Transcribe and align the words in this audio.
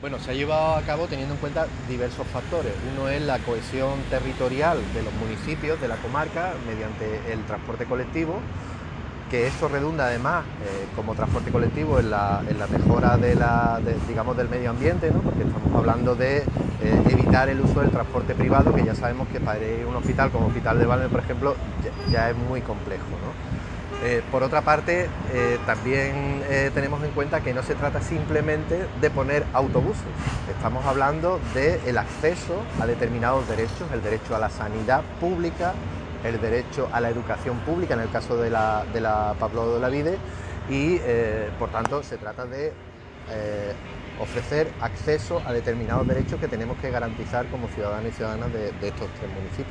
Bueno, 0.00 0.20
se 0.20 0.30
ha 0.30 0.34
llevado 0.34 0.76
a 0.76 0.82
cabo 0.82 1.06
teniendo 1.06 1.34
en 1.34 1.40
cuenta 1.40 1.66
diversos 1.88 2.24
factores. 2.28 2.72
Uno 2.94 3.08
es 3.08 3.20
la 3.20 3.40
cohesión 3.40 3.98
territorial 4.10 4.78
de 4.94 5.02
los 5.02 5.12
municipios, 5.14 5.80
de 5.80 5.88
la 5.88 5.96
comarca, 5.96 6.52
mediante 6.68 7.32
el 7.32 7.44
transporte 7.46 7.84
colectivo, 7.84 8.38
que 9.28 9.48
eso 9.48 9.66
redunda 9.66 10.06
además 10.06 10.44
eh, 10.44 10.86
como 10.94 11.14
transporte 11.14 11.50
colectivo 11.50 11.98
en 11.98 12.10
la, 12.10 12.42
mejora 12.70 13.16
de 13.16 13.34
la, 13.34 13.80
digamos, 14.06 14.36
del 14.36 14.48
medio 14.48 14.70
ambiente, 14.70 15.10
¿no? 15.10 15.18
porque 15.18 15.42
estamos 15.42 15.74
hablando 15.74 16.14
de 16.14 16.44
eh, 16.80 17.02
evitar 17.10 17.48
el 17.48 17.60
uso 17.60 17.80
del 17.80 17.90
transporte 17.90 18.36
privado, 18.36 18.72
que 18.72 18.84
ya 18.84 18.94
sabemos 18.94 19.26
que 19.28 19.40
para 19.40 19.58
ir 19.58 19.82
a 19.84 19.88
un 19.88 19.96
hospital 19.96 20.30
como 20.30 20.46
Hospital 20.46 20.78
de 20.78 20.86
Valme, 20.86 21.08
por 21.08 21.18
ejemplo, 21.18 21.56
ya, 22.10 22.30
es 22.30 22.36
muy 22.36 22.60
complejo. 22.60 23.02
Eh, 24.04 24.22
por 24.30 24.44
otra 24.44 24.62
parte, 24.62 25.08
eh, 25.32 25.58
también 25.66 26.40
tenemos 26.72 27.02
en 27.02 27.10
cuenta 27.10 27.40
que 27.40 27.52
no 27.52 27.64
se 27.64 27.74
trata 27.74 28.00
simplemente 28.00 28.86
de 29.00 29.10
poner 29.10 29.44
autobuses, 29.52 30.04
estamos 30.48 30.86
hablando 30.86 31.40
del 31.52 31.98
acceso 31.98 32.62
a 32.80 32.86
determinados 32.86 33.48
derechos, 33.48 33.90
el 33.92 34.00
derecho 34.00 34.36
a 34.36 34.38
la 34.38 34.48
sanidad 34.48 35.02
pública, 35.20 35.74
el 36.22 36.40
derecho 36.40 36.88
a 36.92 37.00
la 37.00 37.10
educación 37.10 37.58
pública 37.58 37.94
en 37.94 38.00
el 38.00 38.10
caso 38.10 38.36
de 38.36 38.50
la, 38.50 38.84
de 38.92 39.00
la 39.00 39.34
Pablo 39.38 39.74
de 39.74 39.80
la 39.80 39.88
Vide 39.88 40.16
y 40.70 41.00
por 41.58 41.70
tanto 41.70 42.02
se 42.02 42.18
trata 42.18 42.46
de 42.46 42.72
ofrecer 44.18 44.72
acceso 44.80 45.42
a 45.46 45.52
determinados 45.52 46.06
derechos 46.06 46.38
que 46.40 46.48
tenemos 46.48 46.76
que 46.78 46.90
garantizar 46.90 47.48
como 47.48 47.68
ciudadanos 47.68 48.12
y 48.12 48.16
ciudadanas 48.16 48.52
de 48.52 48.88
estos 48.88 49.10
tres 49.14 49.30
municipios. 49.30 49.68